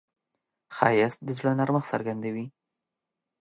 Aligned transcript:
ښایست 0.75 1.19
د 1.23 1.27
زړه 1.37 1.51
نرمښت 1.59 1.89
څرګندوي 1.93 2.45